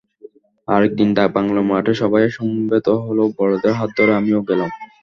আরেক 0.67 0.91
দিন 0.99 1.09
ডাকবাংলোর 1.17 1.65
মাঠে 1.71 1.93
সবাই 2.01 2.23
সমবেত 2.37 2.87
হলো, 3.05 3.23
বড়দের 3.37 3.73
হাত 3.79 3.89
ধরে 3.97 4.11
আমিও 4.19 4.39
গেলাম। 4.49 4.69